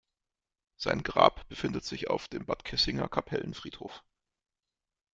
Sein 0.77 1.03
Grab 1.03 1.47
befindet 1.47 1.83
sich 1.85 2.09
auf 2.09 2.27
dem 2.27 2.43
Bad 2.47 2.65
Kissinger 2.65 3.07
"Kapellenfriedhof". 3.07 4.03